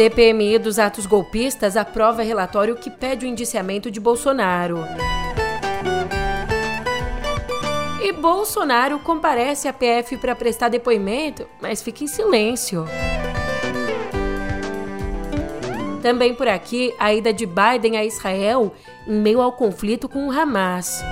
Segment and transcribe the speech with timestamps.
[0.00, 4.78] CPMI dos atos golpistas aprova relatório que pede o indiciamento de Bolsonaro.
[8.02, 12.86] E Bolsonaro comparece à PF para prestar depoimento, mas fica em silêncio.
[16.00, 18.72] Também por aqui, a ida de Biden a Israel
[19.06, 21.04] em meio ao conflito com o Hamas.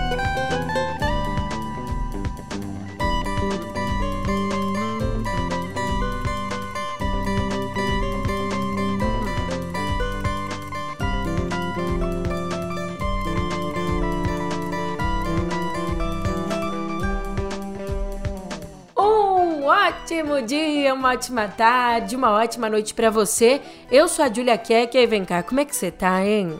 [20.18, 23.60] Ótimo dia, uma ótima tarde, uma ótima noite para você.
[23.88, 26.58] Eu sou a Julia Keck e vem cá, como é que você tá, hein?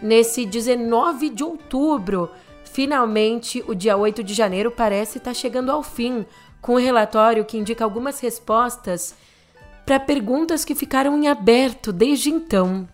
[0.00, 2.30] Nesse 19 de outubro,
[2.62, 6.24] finalmente o dia 8 de janeiro parece estar tá chegando ao fim,
[6.62, 9.12] com um relatório que indica algumas respostas
[9.84, 12.88] para perguntas que ficaram em aberto desde então.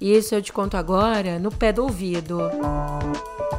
[0.00, 2.38] E isso eu te conto agora no pé do ouvido.
[2.38, 3.57] Música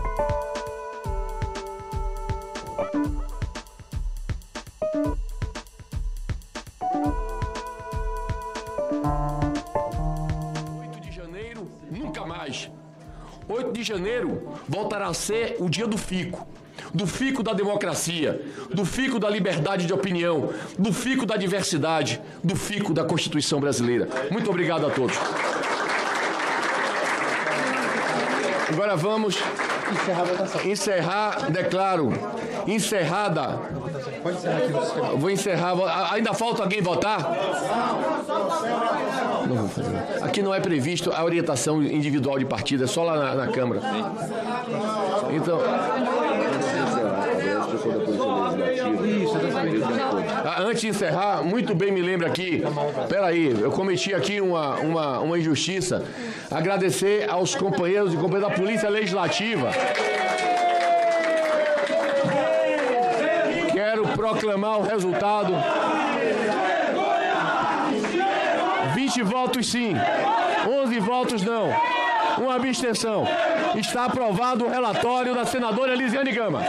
[13.49, 16.47] 8 de janeiro voltará a ser o dia do fico.
[16.93, 22.55] Do fico da democracia, do fico da liberdade de opinião, do fico da diversidade, do
[22.55, 24.07] fico da Constituição brasileira.
[24.31, 25.17] Muito obrigado a todos.
[28.69, 29.35] Agora vamos
[30.65, 32.11] encerrar, declaro,
[32.67, 33.59] encerrada.
[35.17, 35.73] Vou encerrar.
[36.13, 37.31] Ainda falta alguém votar?
[40.21, 43.81] Aqui não é previsto a orientação individual de partido, é só lá na, na Câmara.
[45.31, 45.59] Então.
[50.45, 52.61] Ah, antes de encerrar, muito bem me lembra aqui.
[53.07, 56.03] Peraí, eu cometi aqui uma, uma, uma injustiça.
[56.51, 59.69] Agradecer aos companheiros e companheiras da Polícia Legislativa.
[63.71, 65.53] Quero proclamar o resultado
[68.95, 69.93] 20 votos sim,
[70.67, 71.69] 11 votos não,
[72.39, 73.25] uma abstenção.
[73.75, 76.61] Está aprovado o relatório da senadora Elisiane Gama.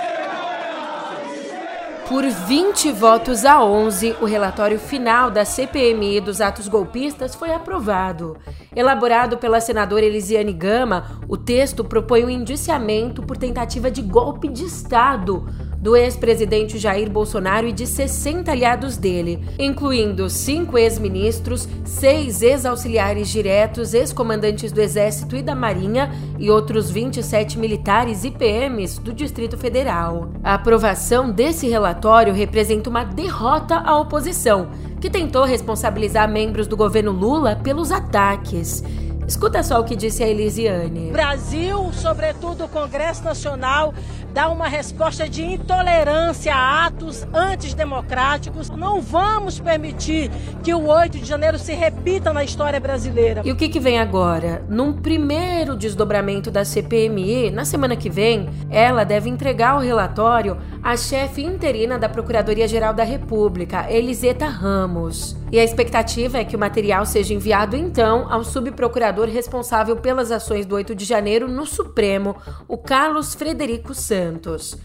[2.10, 8.36] Por 20 votos a 11, o relatório final da CPMI dos atos golpistas foi aprovado.
[8.74, 14.48] Elaborado pela senadora Elisiane Gama, o texto propõe o um indiciamento por tentativa de golpe
[14.48, 15.46] de Estado
[15.80, 23.94] do ex-presidente Jair Bolsonaro e de 60 aliados dele, incluindo cinco ex-ministros, seis ex-auxiliares diretos,
[23.94, 30.30] ex-comandantes do Exército e da Marinha e outros 27 militares e PMs do Distrito Federal.
[30.44, 34.68] A aprovação desse relatório representa uma derrota à oposição,
[35.00, 38.84] que tentou responsabilizar membros do governo Lula pelos ataques.
[39.30, 41.12] Escuta só o que disse a Elisiane.
[41.12, 43.94] Brasil, sobretudo o Congresso Nacional,
[44.32, 48.70] dá uma resposta de intolerância a atos antidemocráticos.
[48.70, 50.30] Não vamos permitir
[50.62, 53.42] que o 8 de janeiro se repita na história brasileira.
[53.44, 54.64] E o que, que vem agora?
[54.68, 60.96] Num primeiro desdobramento da CPMI, na semana que vem, ela deve entregar o relatório à
[60.96, 65.39] chefe interina da Procuradoria-Geral da República, Eliseta Ramos.
[65.52, 70.64] E a expectativa é que o material seja enviado então ao subprocurador responsável pelas ações
[70.64, 72.36] do 8 de janeiro no Supremo,
[72.68, 74.78] o Carlos Frederico Santos.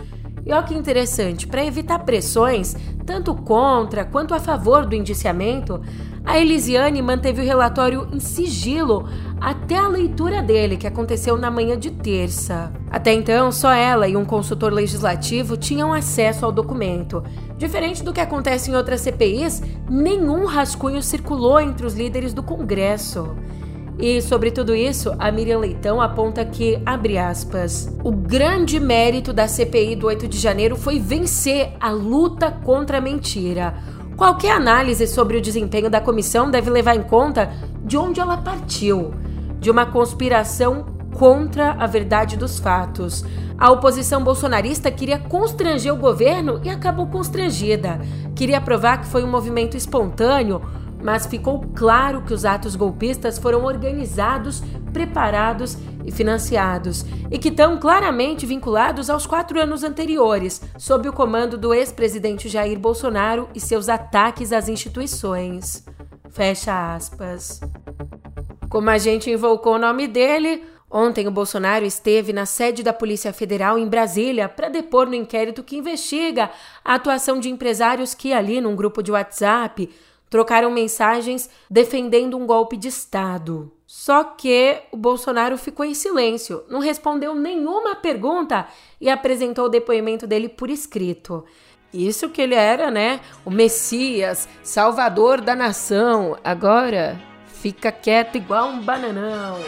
[0.43, 5.81] E olha que interessante, para evitar pressões, tanto contra quanto a favor do indiciamento,
[6.25, 9.07] a Elisiane manteve o relatório em sigilo
[9.39, 12.71] até a leitura dele, que aconteceu na manhã de terça.
[12.89, 17.23] Até então, só ela e um consultor legislativo tinham acesso ao documento.
[17.57, 23.35] Diferente do que acontece em outras CPIs, nenhum rascunho circulou entre os líderes do Congresso.
[23.97, 29.47] E sobre tudo isso, a Miriam Leitão aponta que, abre aspas, o grande mérito da
[29.47, 33.73] CPI do 8 de janeiro foi vencer a luta contra a mentira.
[34.17, 37.51] Qualquer análise sobre o desempenho da comissão deve levar em conta
[37.83, 39.13] de onde ela partiu
[39.59, 43.25] de uma conspiração contra a verdade dos fatos.
[43.57, 47.99] A oposição bolsonarista queria constranger o governo e acabou constrangida.
[48.35, 50.61] Queria provar que foi um movimento espontâneo
[51.05, 57.77] mas ficou claro que os atos golpistas foram organizados, preparados e financiados, e que estão
[57.77, 63.89] claramente vinculados aos quatro anos anteriores, sob o comando do ex-presidente Jair Bolsonaro e seus
[63.89, 65.83] ataques às instituições.
[66.29, 67.59] Fecha aspas.
[68.69, 70.63] Como a gente invocou o nome dele,
[70.97, 75.63] Ontem, o Bolsonaro esteve na sede da Polícia Federal em Brasília para depor no inquérito
[75.63, 76.49] que investiga
[76.85, 79.89] a atuação de empresários que, ali num grupo de WhatsApp,
[80.29, 83.71] trocaram mensagens defendendo um golpe de Estado.
[83.97, 88.67] Só que o Bolsonaro ficou em silêncio, não respondeu nenhuma pergunta
[88.99, 91.45] e apresentou o depoimento dele por escrito.
[91.93, 93.21] Isso que ele era, né?
[93.45, 96.37] O Messias, salvador da nação.
[96.43, 99.59] Agora fica quieto igual um bananão.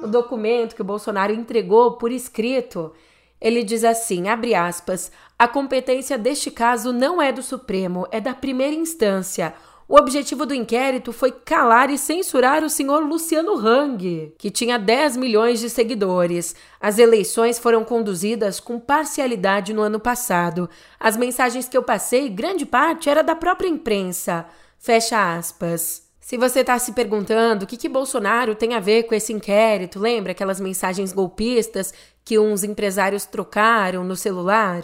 [0.00, 2.92] No documento que o Bolsonaro entregou por escrito,
[3.40, 8.34] ele diz assim, abre aspas, a competência deste caso não é do Supremo, é da
[8.34, 9.54] primeira instância.
[9.88, 15.16] O objetivo do inquérito foi calar e censurar o senhor Luciano Hang, que tinha 10
[15.16, 16.54] milhões de seguidores.
[16.78, 20.68] As eleições foram conduzidas com parcialidade no ano passado.
[21.00, 24.44] As mensagens que eu passei, grande parte era da própria imprensa.
[24.76, 26.07] Fecha aspas.
[26.28, 29.98] Se você está se perguntando o que, que Bolsonaro tem a ver com esse inquérito,
[29.98, 31.90] lembra aquelas mensagens golpistas
[32.22, 34.82] que uns empresários trocaram no celular?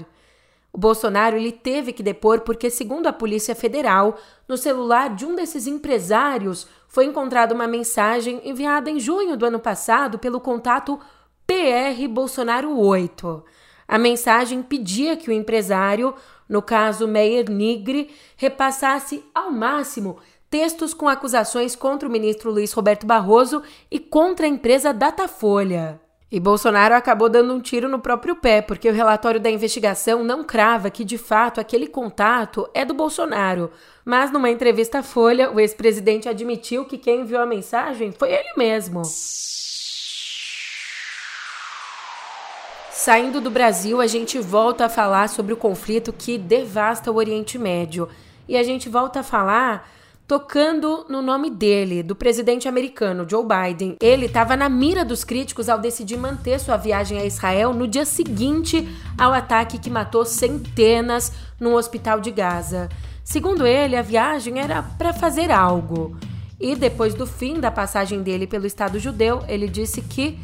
[0.72, 4.16] O Bolsonaro ele teve que depor porque, segundo a Polícia Federal,
[4.48, 9.60] no celular de um desses empresários foi encontrada uma mensagem enviada em junho do ano
[9.60, 10.98] passado pelo contato
[11.46, 13.44] PR Bolsonaro 8.
[13.86, 16.14] A mensagem pedia que o empresário,
[16.48, 20.16] no caso Meyer Nigre, repassasse ao máximo
[20.54, 23.60] textos com acusações contra o ministro Luiz Roberto Barroso
[23.90, 26.00] e contra a empresa Datafolha.
[26.30, 30.44] E Bolsonaro acabou dando um tiro no próprio pé, porque o relatório da investigação não
[30.44, 33.72] crava que de fato aquele contato é do Bolsonaro.
[34.04, 38.54] Mas numa entrevista à Folha, o ex-presidente admitiu que quem enviou a mensagem foi ele
[38.56, 39.02] mesmo.
[42.92, 47.58] Saindo do Brasil, a gente volta a falar sobre o conflito que devasta o Oriente
[47.58, 48.08] Médio.
[48.48, 49.90] E a gente volta a falar
[50.26, 53.96] tocando no nome dele, do presidente americano Joe Biden.
[54.00, 58.06] Ele estava na mira dos críticos ao decidir manter sua viagem a Israel no dia
[58.06, 58.88] seguinte
[59.18, 62.88] ao ataque que matou centenas no hospital de Gaza.
[63.22, 66.16] Segundo ele, a viagem era para fazer algo.
[66.58, 70.38] E depois do fim da passagem dele pelo Estado judeu, ele disse que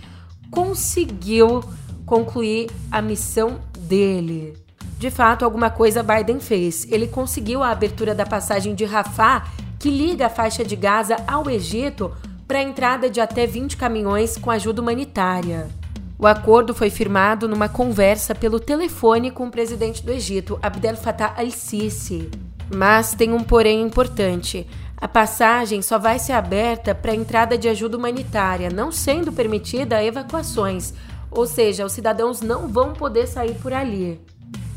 [0.51, 1.63] conseguiu
[2.05, 4.57] concluir a missão dele.
[4.99, 6.87] De fato, alguma coisa Biden fez.
[6.91, 9.47] Ele conseguiu a abertura da passagem de Rafah
[9.81, 12.13] que liga a faixa de Gaza ao Egito
[12.47, 15.69] para a entrada de até 20 caminhões com ajuda humanitária.
[16.19, 21.35] O acordo foi firmado numa conversa pelo telefone com o presidente do Egito, Abdel Fattah
[21.35, 22.31] al-Sisi.
[22.71, 24.67] Mas tem um porém importante.
[24.99, 30.05] A passagem só vai ser aberta para a entrada de ajuda humanitária, não sendo permitida
[30.05, 30.93] evacuações,
[31.31, 34.21] ou seja, os cidadãos não vão poder sair por ali.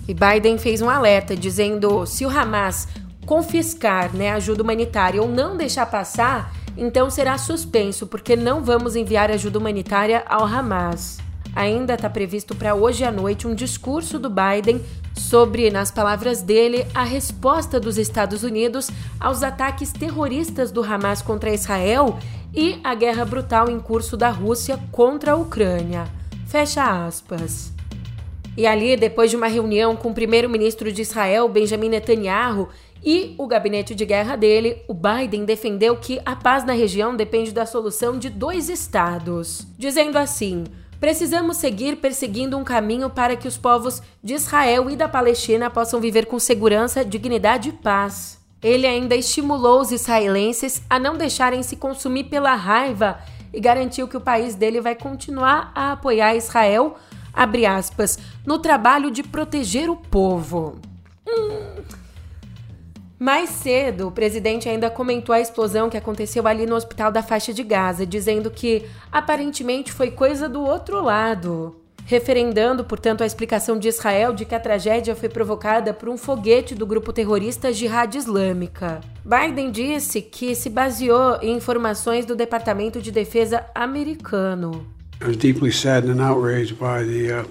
[0.07, 2.88] E Biden fez um alerta dizendo: se o Hamas
[3.25, 9.31] confiscar né, ajuda humanitária ou não deixar passar, então será suspenso, porque não vamos enviar
[9.31, 11.20] ajuda humanitária ao Hamas.
[11.56, 14.81] Ainda está previsto para hoje à noite um discurso do Biden
[15.14, 18.90] sobre, nas palavras dele, a resposta dos Estados Unidos
[19.20, 22.18] aos ataques terroristas do Hamas contra Israel
[22.54, 26.06] e a guerra brutal em curso da Rússia contra a Ucrânia.
[26.48, 27.72] Fecha aspas.
[28.56, 32.70] E ali, depois de uma reunião com o primeiro-ministro de Israel, Benjamin Netanyahu,
[33.03, 37.51] e o gabinete de guerra dele, o Biden defendeu que a paz na região depende
[37.51, 40.63] da solução de dois estados, dizendo assim:
[41.01, 46.00] precisamos seguir perseguindo um caminho para que os povos de Israel e da Palestina possam
[46.00, 48.41] viver com segurança, dignidade e paz.
[48.62, 53.19] Ele ainda estimulou os israelenses a não deixarem se consumir pela raiva
[53.53, 56.95] e garantiu que o país dele vai continuar a apoiar Israel,
[57.67, 60.79] aspas, no trabalho de proteger o povo.
[61.27, 62.02] Hum.
[63.24, 67.53] Mais cedo, o presidente ainda comentou a explosão que aconteceu ali no hospital da faixa
[67.53, 71.74] de Gaza, dizendo que aparentemente foi coisa do outro lado,
[72.06, 76.75] referendando, portanto, a explicação de Israel de que a tragédia foi provocada por um foguete
[76.75, 79.00] do grupo terrorista Jihad Islâmica.
[79.24, 84.86] Biden disse que se baseou em informações do Departamento de Defesa americano.
[85.22, 87.46] I was deeply saddened and outraged by the uh,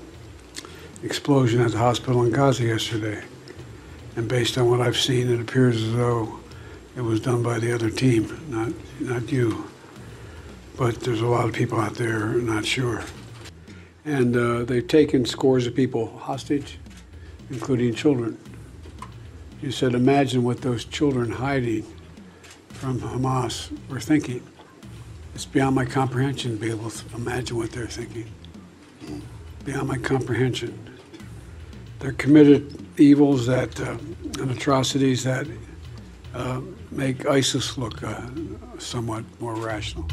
[1.02, 3.31] explosion at the hospital in Gaza yesterday.
[4.16, 6.38] And based on what I've seen, it appears as though
[6.96, 9.64] it was done by the other team, not, not you.
[10.76, 13.02] But there's a lot of people out there not sure.
[14.04, 16.78] And uh, they've taken scores of people hostage,
[17.50, 18.38] including children.
[19.62, 21.86] You said, imagine what those children hiding
[22.68, 24.42] from Hamas were thinking.
[25.34, 28.30] It's beyond my comprehension to be able to imagine what they're thinking.
[29.64, 30.98] Beyond my comprehension.
[32.00, 33.96] They're committed evils that uh,
[34.40, 35.46] and atrocities that
[36.34, 38.20] uh, make ISIS look uh,
[38.78, 40.08] somewhat more rational.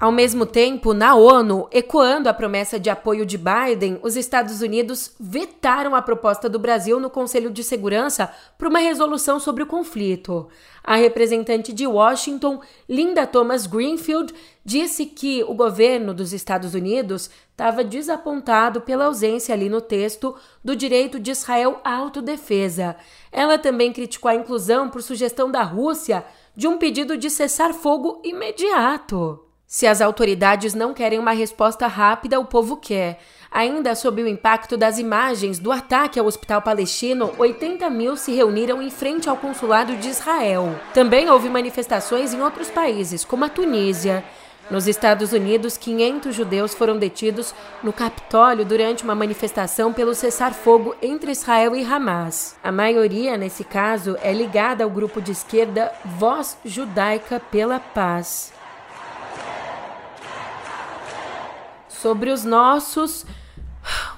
[0.00, 5.14] Ao mesmo tempo, na ONU, ecoando a promessa de apoio de Biden, os Estados Unidos
[5.20, 10.48] vetaram a proposta do Brasil no Conselho de Segurança para uma resolução sobre o conflito.
[10.82, 14.32] A representante de Washington, Linda Thomas Greenfield,
[14.64, 20.74] disse que o governo dos Estados Unidos estava desapontado pela ausência ali no texto do
[20.74, 22.96] direito de Israel à autodefesa.
[23.30, 26.24] Ela também criticou a inclusão por sugestão da Rússia
[26.56, 29.49] de um pedido de cessar fogo imediato.
[29.72, 33.20] Se as autoridades não querem uma resposta rápida, o povo quer.
[33.48, 38.82] Ainda sob o impacto das imagens do ataque ao hospital palestino, 80 mil se reuniram
[38.82, 40.74] em frente ao consulado de Israel.
[40.92, 44.24] Também houve manifestações em outros países, como a Tunísia.
[44.68, 51.30] Nos Estados Unidos, 500 judeus foram detidos no Capitólio durante uma manifestação pelo cessar-fogo entre
[51.30, 52.56] Israel e Hamas.
[52.60, 58.58] A maioria, nesse caso, é ligada ao grupo de esquerda Voz Judaica pela Paz.
[62.00, 63.26] Sobre os nossos,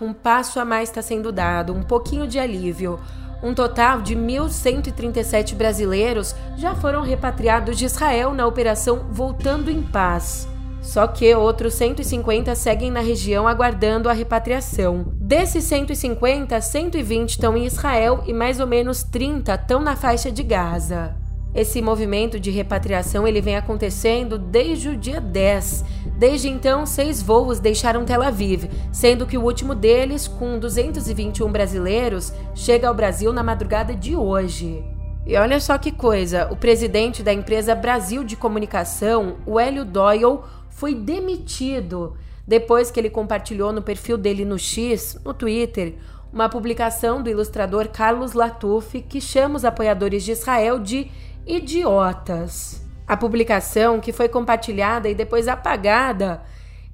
[0.01, 3.01] um passo a mais está sendo dado, um pouquinho de alívio.
[3.43, 10.47] Um total de 1.137 brasileiros já foram repatriados de Israel na operação Voltando em Paz.
[10.81, 15.07] Só que outros 150 seguem na região aguardando a repatriação.
[15.15, 20.45] Desses 150, 120 estão em Israel e mais ou menos 30 estão na faixa de
[20.45, 21.22] Gaza.
[21.55, 25.85] Esse movimento de repatriação ele vem acontecendo desde o dia 10.
[26.17, 32.33] Desde então, seis voos deixaram Tel Aviv, sendo que o último deles, com 221 brasileiros,
[32.55, 34.83] chega ao Brasil na madrugada de hoje.
[35.27, 40.41] E olha só que coisa, o presidente da empresa Brasil de Comunicação, o Hélio Doyle,
[40.71, 42.17] foi demitido
[42.47, 45.95] depois que ele compartilhou no perfil dele no X, no Twitter,
[46.33, 51.11] uma publicação do ilustrador Carlos Latuf que chama os apoiadores de Israel de
[51.47, 52.83] idiotas.
[53.07, 56.43] A publicação, que foi compartilhada e depois apagada,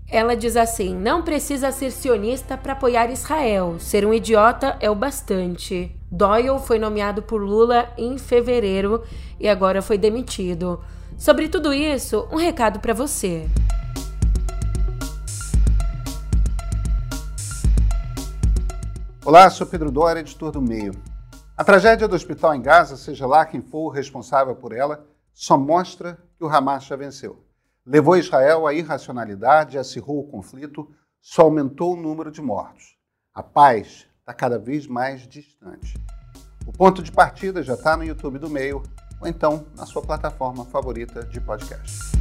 [0.08, 3.76] ela diz assim: não precisa ser sionista para apoiar Israel.
[3.78, 5.94] Ser um idiota é o bastante.
[6.10, 9.02] Doyle foi nomeado por Lula em fevereiro
[9.38, 10.80] e agora foi demitido.
[11.18, 13.46] Sobre tudo isso, um recado para você.
[19.24, 20.94] Olá, sou Pedro Dória, editor do Meio.
[21.58, 25.58] A tragédia do hospital em Gaza, seja lá quem for o responsável por ela, só
[25.58, 27.44] mostra que o Hamas já venceu.
[27.84, 30.88] Levou Israel à irracionalidade, acirrou o conflito,
[31.20, 32.96] só aumentou o número de mortos.
[33.34, 35.98] A paz está cada vez mais distante.
[36.64, 38.80] O ponto de partida já está no YouTube do Meio
[39.20, 42.12] ou então na sua plataforma favorita de podcast.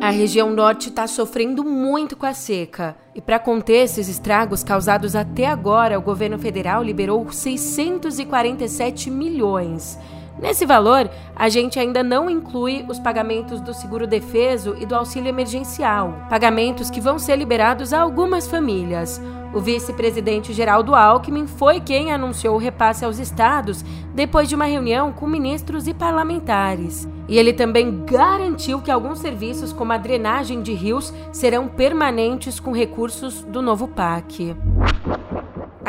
[0.00, 2.96] A região norte está sofrendo muito com a seca.
[3.14, 9.98] E para conter esses estragos causados até agora, o governo federal liberou 647 milhões.
[10.40, 15.28] Nesse valor, a gente ainda não inclui os pagamentos do seguro defeso e do auxílio
[15.28, 19.20] emergencial, pagamentos que vão ser liberados a algumas famílias.
[19.52, 25.12] O vice-presidente Geraldo Alckmin foi quem anunciou o repasse aos estados depois de uma reunião
[25.12, 27.06] com ministros e parlamentares.
[27.28, 32.72] E ele também garantiu que alguns serviços, como a drenagem de rios, serão permanentes com
[32.72, 34.56] recursos do novo PAC.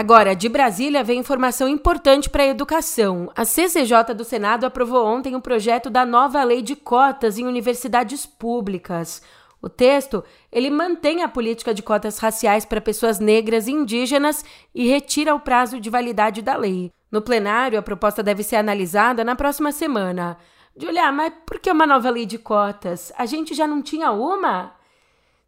[0.01, 3.31] Agora, de Brasília vem informação importante para a educação.
[3.36, 8.25] A CCJ do Senado aprovou ontem o projeto da nova lei de cotas em universidades
[8.25, 9.22] públicas.
[9.62, 14.43] O texto, ele mantém a política de cotas raciais para pessoas negras e indígenas
[14.74, 16.91] e retira o prazo de validade da lei.
[17.12, 20.36] No plenário, a proposta deve ser analisada na próxima semana.
[20.75, 23.13] Julia, mas por que uma nova lei de cotas?
[23.15, 24.74] A gente já não tinha uma?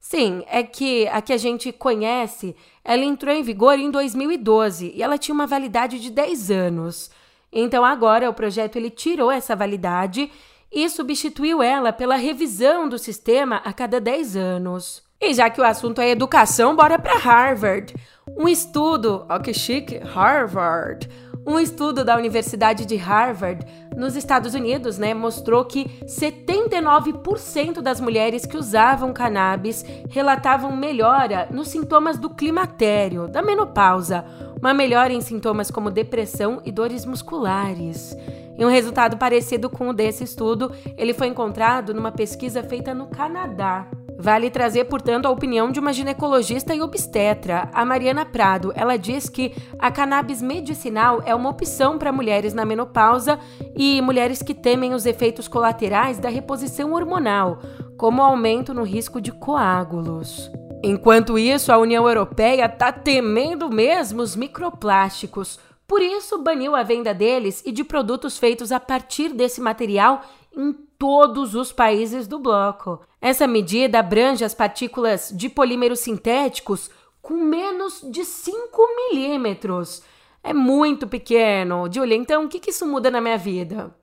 [0.03, 5.01] Sim, é que a que a gente conhece, ela entrou em vigor em 2012 e
[5.01, 7.09] ela tinha uma validade de 10 anos.
[7.51, 10.29] Então agora o projeto ele tirou essa validade
[10.71, 15.03] e substituiu ela pela revisão do sistema a cada 10 anos.
[15.21, 17.95] E já que o assunto é educação, bora para Harvard.
[18.35, 21.07] Um estudo, ó que chique, Harvard.
[21.45, 23.65] Um estudo da Universidade de Harvard,
[23.97, 31.67] nos Estados Unidos, né, mostrou que 79% das mulheres que usavam cannabis relatavam melhora nos
[31.67, 34.23] sintomas do climatério, da menopausa,
[34.59, 38.15] uma melhora em sintomas como depressão e dores musculares.
[38.57, 43.07] E um resultado parecido com o desse estudo, ele foi encontrado numa pesquisa feita no
[43.07, 43.85] Canadá.
[44.17, 48.71] Vale trazer, portanto, a opinião de uma ginecologista e obstetra, a Mariana Prado.
[48.75, 53.39] Ela diz que a cannabis medicinal é uma opção para mulheres na menopausa
[53.75, 57.59] e mulheres que temem os efeitos colaterais da reposição hormonal,
[57.97, 60.51] como aumento no risco de coágulos.
[60.83, 65.57] Enquanto isso, a União Europeia está temendo mesmo os microplásticos.
[65.87, 70.21] Por isso, baniu a venda deles e de produtos feitos a partir desse material
[70.55, 73.01] em todos os países do bloco.
[73.19, 76.89] Essa medida abrange as partículas de polímeros sintéticos
[77.21, 80.03] com menos de 5 milímetros.
[80.43, 81.89] É muito pequeno.
[81.91, 83.95] Julia, então o que, isso muda na minha vida?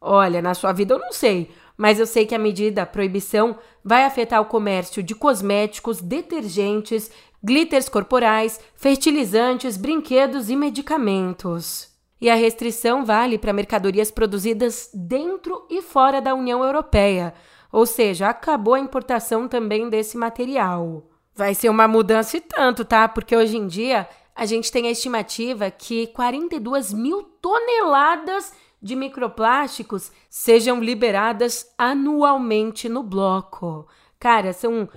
[0.00, 3.56] Olha, na sua vida eu não sei, mas eu sei que a medida, a proibição,
[3.84, 7.10] vai afetar o comércio de cosméticos, detergentes,
[7.42, 11.97] glitters corporais, fertilizantes, brinquedos e medicamentos.
[12.20, 17.32] E a restrição vale para mercadorias produzidas dentro e fora da União Europeia,
[17.70, 21.08] ou seja, acabou a importação também desse material.
[21.34, 23.06] Vai ser uma mudança e tanto, tá?
[23.06, 30.10] Porque hoje em dia a gente tem a estimativa que 42 mil toneladas de microplásticos
[30.30, 33.86] sejam liberadas anualmente no bloco.
[34.18, 34.88] Cara, são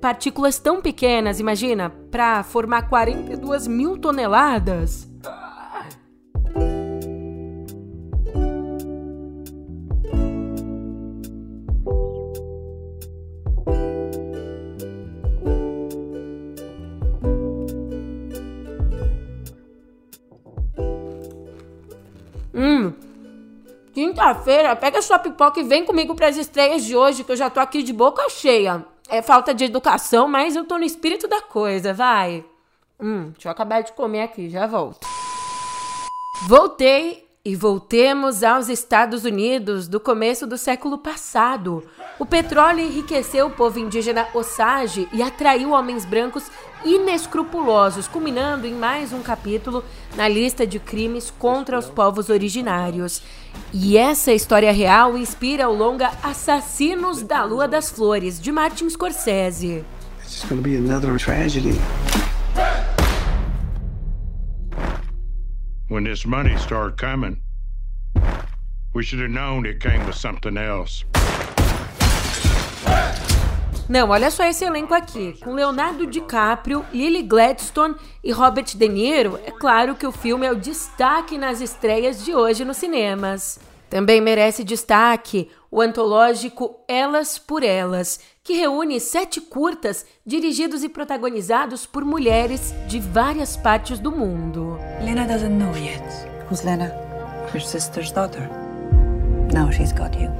[0.00, 5.09] partículas tão pequenas, imagina, para formar 42 mil toneladas.
[24.20, 27.48] Quinta-feira, pega sua pipoca e vem comigo para as estreias de hoje, que eu já
[27.48, 28.84] tô aqui de boca cheia.
[29.08, 32.44] É falta de educação, mas eu tô no espírito da coisa, vai.
[33.00, 35.06] Hum, deixa eu acabar de comer aqui, já volto.
[36.46, 41.82] Voltei e voltemos aos Estados Unidos do começo do século passado.
[42.18, 46.50] O petróleo enriqueceu o povo indígena Osage e atraiu homens brancos
[46.84, 49.82] inescrupulosos, culminando em mais um capítulo
[50.14, 53.22] na lista de crimes contra os povos originários.
[53.72, 59.82] E essa história real inspira o longa Assassinos da Lua das Flores, de Martin Scorsese.
[60.22, 61.72] It's gonna be another tragedy.
[65.90, 67.42] When this money started coming,
[68.94, 71.04] we should have known it came with something else.
[73.88, 75.34] Não, olha só esse elenco aqui.
[75.42, 80.52] Com Leonardo DiCaprio, Lily Gladstone e Robert De Niro, é claro que o filme é
[80.52, 83.58] o destaque nas estreias de hoje nos cinemas.
[83.88, 91.86] Também merece destaque o antológico Elas por Elas, que reúne sete curtas dirigidos e protagonizados
[91.86, 94.78] por mulheres de várias partes do mundo.
[95.02, 96.02] Lena doesn't know yet.
[96.50, 96.92] Who's Lena?
[97.54, 98.48] Her sister's daughter.
[99.52, 100.30] Now she's got you.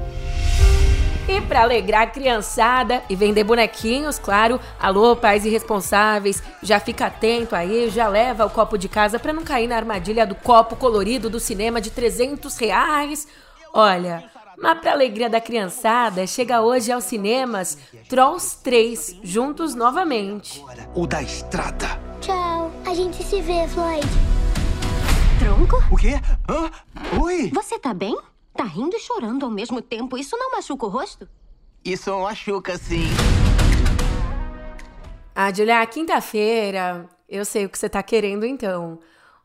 [1.29, 7.55] E para alegrar a criançada e vender bonequinhos, claro, alô, pais irresponsáveis, já fica atento
[7.55, 11.31] aí, já leva o copo de casa para não cair na armadilha do copo colorido
[11.31, 13.29] do cinema de 300 reais.
[13.73, 14.25] Olha,
[14.61, 20.63] mas para alegria da criançada, chega hoje aos cinemas Trolls 3, juntos novamente.
[20.95, 21.87] O da estrada.
[22.21, 24.07] Tchau, a gente se vê, Floyd.
[25.39, 25.77] Tronco?
[25.91, 26.21] O quê?
[26.49, 26.71] Hã?
[27.21, 27.51] Oi!
[27.55, 28.17] Você tá bem?
[28.55, 30.19] Tá rindo e chorando ao mesmo tempo.
[30.19, 31.27] Isso não machuca o rosto?
[31.83, 33.09] Isso machuca, sim.
[35.35, 38.99] Ah, Julia, quinta-feira, eu sei o que você tá querendo então.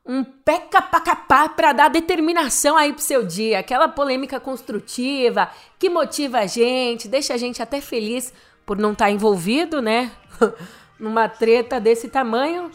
[0.06, 3.58] Um peca pacapá pra dar determinação aí pro seu dia.
[3.58, 8.32] Aquela polêmica construtiva que motiva a gente, deixa a gente até feliz
[8.66, 10.12] por não estar tá envolvido, né?
[11.00, 12.70] Numa treta desse tamanho.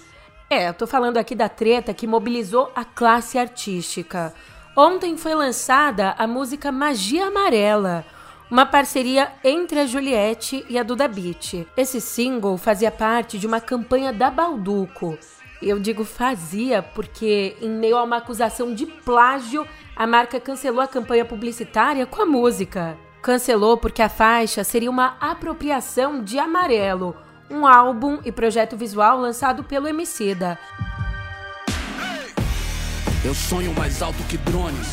[0.51, 4.35] É, eu tô falando aqui da treta que mobilizou a classe artística.
[4.77, 8.05] Ontem foi lançada a música Magia Amarela,
[8.51, 11.67] uma parceria entre a Juliette e a Duda Beat.
[11.77, 15.17] Esse single fazia parte de uma campanha da Balduco.
[15.63, 20.89] Eu digo fazia porque, em meio a uma acusação de plágio, a marca cancelou a
[20.89, 22.97] campanha publicitária com a música.
[23.21, 27.15] Cancelou porque a faixa seria uma apropriação de Amarelo,
[27.51, 30.59] um álbum e projeto visual lançado pelo Emicida.
[33.23, 34.89] Eu sonho mais alto que drones.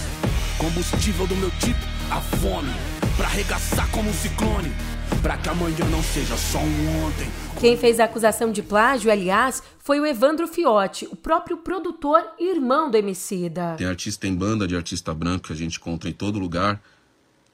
[0.57, 1.79] Combustível do meu tipo,
[2.11, 2.73] a fome.
[3.15, 4.75] Pra arregaçar como um ciclone.
[5.21, 7.27] Pra que amanhã não seja só um ontem.
[7.59, 12.49] Quem fez a acusação de plágio, aliás, foi o Evandro Fiotti, o próprio produtor e
[12.49, 13.75] irmão do Emicida.
[13.77, 16.81] Tem artista em banda de artista branco que a gente encontra em todo lugar,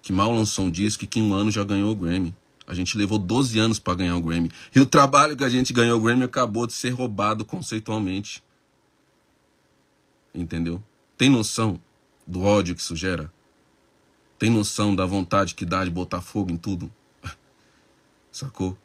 [0.01, 2.35] que mal lançou um disco e que em um ano já ganhou o Grammy.
[2.67, 4.51] A gente levou 12 anos para ganhar o Grammy.
[4.75, 8.43] E o trabalho que a gente ganhou o Grammy acabou de ser roubado conceitualmente.
[10.33, 10.83] Entendeu?
[11.17, 11.79] Tem noção
[12.25, 13.31] do ódio que isso gera?
[14.37, 16.91] Tem noção da vontade que dá de botar fogo em tudo?
[18.33, 18.75] Sacou?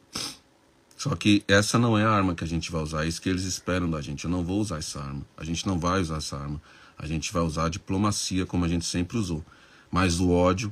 [0.94, 3.30] Só que essa não é a arma que a gente vai usar, é isso que
[3.30, 4.24] eles esperam da gente.
[4.24, 5.26] Eu não vou usar essa arma.
[5.38, 6.60] A gente não vai usar essa arma.
[6.98, 9.42] A gente vai usar a diplomacia como a gente sempre usou.
[9.90, 10.70] Mas o ódio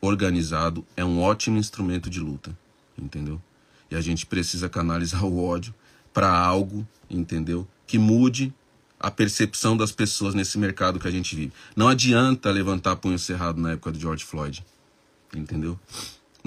[0.00, 2.58] organizado é um ótimo instrumento de luta,
[2.98, 3.40] entendeu?
[3.88, 5.72] E a gente precisa canalizar o ódio
[6.12, 7.68] para algo, entendeu?
[7.86, 8.52] Que mude
[8.98, 11.52] a percepção das pessoas nesse mercado que a gente vive.
[11.76, 14.64] Não adianta levantar punho cerrado na época do George Floyd.
[15.32, 15.78] Entendeu?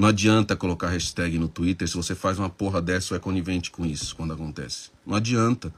[0.02, 3.70] Não adianta colocar hashtag no Twitter se você faz uma porra dessa ou é conivente
[3.70, 4.90] com isso quando acontece.
[5.06, 5.72] Não adianta.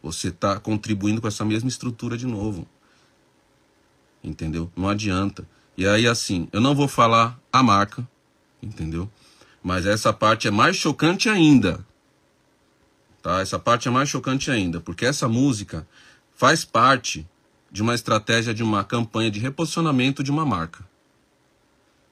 [0.00, 2.68] Você está contribuindo com essa mesma estrutura de novo.
[4.22, 4.70] Entendeu?
[4.76, 5.44] Não adianta.
[5.76, 8.08] E aí, assim, eu não vou falar a marca,
[8.62, 9.10] entendeu?
[9.60, 11.84] Mas essa parte é mais chocante ainda.
[13.20, 13.40] Tá?
[13.40, 15.84] Essa parte é mais chocante ainda, porque essa música
[16.32, 17.26] faz parte
[17.72, 20.86] de uma estratégia de uma campanha de reposicionamento de uma marca.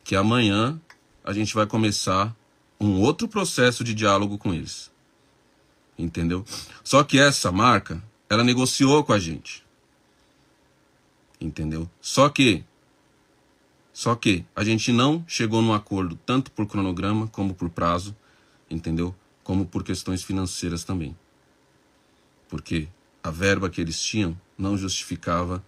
[0.02, 0.80] Que amanhã
[1.26, 2.34] a gente vai começar
[2.80, 4.92] um outro processo de diálogo com eles.
[5.98, 6.44] Entendeu?
[6.84, 9.66] Só que essa marca, ela negociou com a gente.
[11.40, 11.90] Entendeu?
[12.00, 12.64] Só que
[13.92, 18.14] só que a gente não chegou num acordo tanto por cronograma como por prazo,
[18.68, 19.14] entendeu?
[19.42, 21.16] Como por questões financeiras também.
[22.46, 22.88] Porque
[23.22, 25.64] a verba que eles tinham não justificava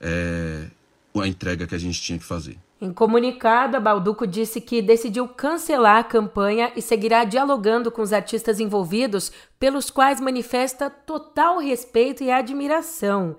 [0.00, 0.70] é,
[1.14, 2.58] a entrega que a gente tinha que fazer.
[2.78, 8.12] Em comunicado, a Balduco disse que decidiu cancelar a campanha e seguirá dialogando com os
[8.12, 13.36] artistas envolvidos, pelos quais manifesta total respeito e admiração.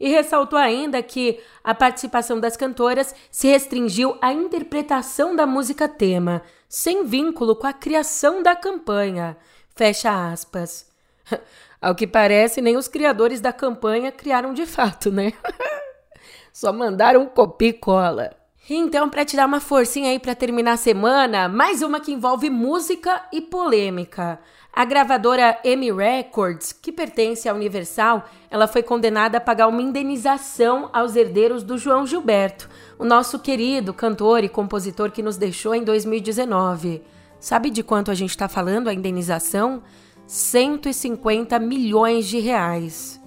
[0.00, 6.40] E ressaltou ainda que a participação das cantoras se restringiu à interpretação da música tema,
[6.66, 9.36] sem vínculo com a criação da campanha.
[9.76, 10.90] Fecha aspas.
[11.80, 15.34] Ao que parece, nem os criadores da campanha criaram de fato, né?
[16.52, 18.37] Só mandaram copia e cola.
[18.70, 23.22] Então, para tirar uma forcinha aí para terminar a semana, mais uma que envolve música
[23.32, 24.38] e polêmica.
[24.70, 30.90] A gravadora EMI Records, que pertence à Universal, ela foi condenada a pagar uma indenização
[30.92, 35.82] aos herdeiros do João Gilberto, o nosso querido cantor e compositor que nos deixou em
[35.82, 37.02] 2019.
[37.40, 39.82] Sabe de quanto a gente está falando a indenização?
[40.26, 43.18] 150 milhões de reais.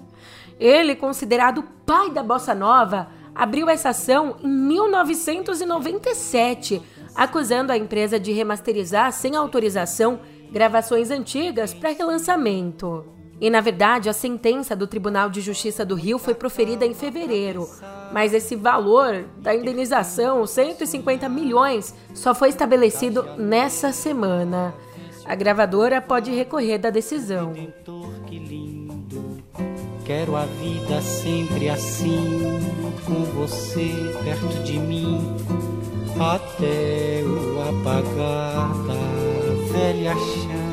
[0.60, 6.80] Ele, considerado pai da bossa nova, abriu essa ação em 1997,
[7.14, 13.04] acusando a empresa de remasterizar sem autorização gravações antigas para relançamento.
[13.40, 17.68] E na verdade, a sentença do Tribunal de Justiça do Rio foi proferida em fevereiro,
[18.12, 24.72] mas esse valor da indenização, 150 milhões, só foi estabelecido nessa semana.
[25.24, 27.52] A gravadora pode recorrer da decisão.
[30.04, 32.60] Quero a vida sempre assim,
[33.06, 33.88] com você
[34.24, 35.36] perto de mim,
[36.18, 40.72] até o apagar da velha chama.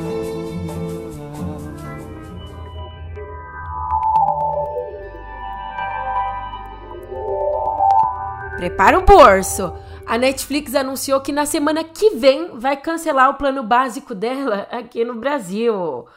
[8.57, 9.71] Prepara o bolso.
[10.07, 15.05] A Netflix anunciou que na semana que vem vai cancelar o plano básico dela aqui
[15.05, 16.07] no Brasil.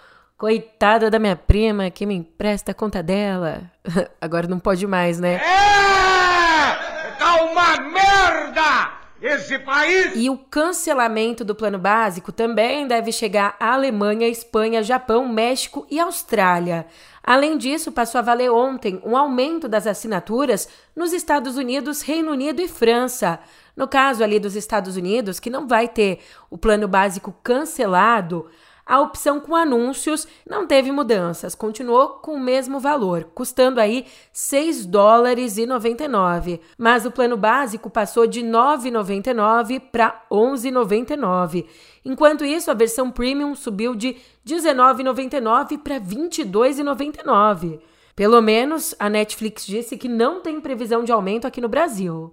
[0.42, 3.70] Coitada da minha prima que me empresta a conta dela.
[4.20, 5.34] Agora não pode mais, né?
[5.34, 7.12] É!
[7.16, 8.90] Tá uma merda!
[9.22, 10.10] Esse país!
[10.16, 16.00] E o cancelamento do plano básico também deve chegar à Alemanha, Espanha, Japão, México e
[16.00, 16.86] Austrália.
[17.22, 22.60] Além disso, passou a valer ontem um aumento das assinaturas nos Estados Unidos, Reino Unido
[22.60, 23.38] e França.
[23.76, 26.18] No caso ali dos Estados Unidos, que não vai ter
[26.50, 28.50] o plano básico cancelado,
[28.92, 34.84] a opção com anúncios não teve mudanças, continuou com o mesmo valor, custando aí 6
[34.84, 41.64] dólares e 99, mas o plano básico passou de 9,99 para 11,99.
[42.04, 47.80] Enquanto isso, a versão premium subiu de 19,99 para 22,99.
[48.14, 52.30] Pelo menos a Netflix disse que não tem previsão de aumento aqui no Brasil.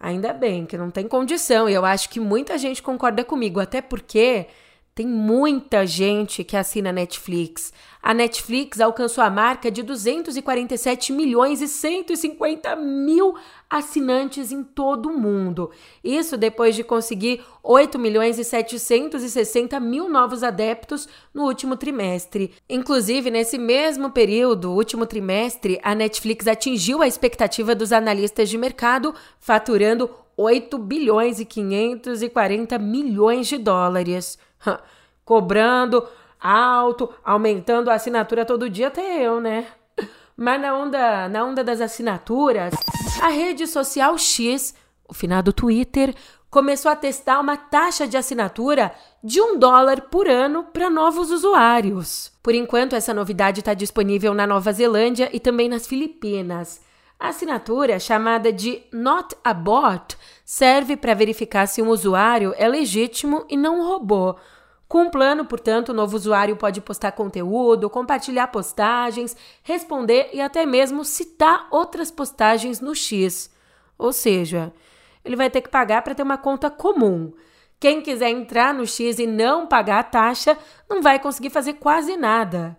[0.00, 3.80] Ainda bem que não tem condição, e eu acho que muita gente concorda comigo, até
[3.80, 4.48] porque
[4.96, 7.70] tem muita gente que assina Netflix.
[8.02, 13.34] A Netflix alcançou a marca de 247 milhões e 150 mil
[13.68, 15.70] assinantes em todo o mundo.
[16.02, 22.54] Isso depois de conseguir 8 milhões e 760 mil novos adeptos no último trimestre.
[22.66, 29.14] Inclusive, nesse mesmo período, último trimestre, a Netflix atingiu a expectativa dos analistas de mercado,
[29.38, 34.38] faturando 8 bilhões e 540 milhões de dólares.
[35.24, 36.06] Cobrando
[36.40, 39.66] alto, aumentando a assinatura todo dia, até eu, né?
[40.36, 42.74] Mas na onda, na onda das assinaturas,
[43.22, 44.74] a rede social X,
[45.08, 46.14] o final do Twitter,
[46.50, 52.32] começou a testar uma taxa de assinatura de um dólar por ano para novos usuários.
[52.42, 56.80] Por enquanto, essa novidade está disponível na Nova Zelândia e também nas Filipinas.
[57.18, 63.44] A assinatura, chamada de Not a Bot, serve para verificar se um usuário é legítimo
[63.48, 64.36] e não um robô.
[64.88, 70.64] Com o plano, portanto, o novo usuário pode postar conteúdo, compartilhar postagens, responder e até
[70.64, 73.50] mesmo citar outras postagens no X.
[73.98, 74.72] Ou seja,
[75.24, 77.32] ele vai ter que pagar para ter uma conta comum.
[77.80, 80.56] Quem quiser entrar no X e não pagar a taxa
[80.88, 82.78] não vai conseguir fazer quase nada.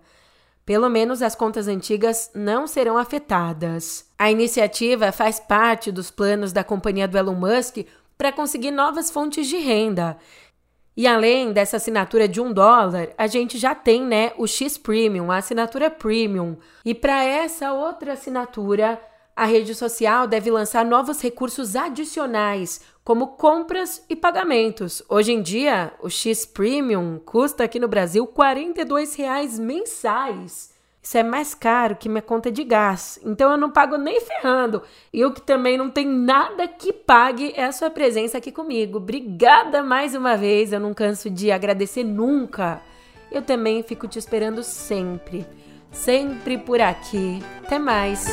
[0.66, 4.10] Pelo menos as contas antigas não serão afetadas.
[4.18, 7.86] A iniciativa faz parte dos planos da companhia do Elon Musk
[8.18, 10.18] para conseguir novas fontes de renda.
[10.98, 15.32] E além dessa assinatura de um dólar, a gente já tem né, o X Premium,
[15.32, 16.58] a assinatura Premium.
[16.84, 19.00] E para essa outra assinatura,
[19.36, 25.04] a rede social deve lançar novos recursos adicionais, como compras e pagamentos.
[25.08, 30.77] Hoje em dia, o X Premium custa aqui no Brasil R$ 42,00 mensais.
[31.08, 33.18] Isso é mais caro que minha conta de gás.
[33.24, 34.84] Então eu não pago nem ferrando.
[35.14, 38.98] E o que também não tem nada que pague é a sua presença aqui comigo.
[38.98, 40.74] Obrigada mais uma vez.
[40.74, 42.82] Eu não canso de agradecer nunca.
[43.32, 45.48] Eu também fico te esperando sempre.
[45.94, 47.42] Sempre por aqui.
[47.64, 48.28] Até mais.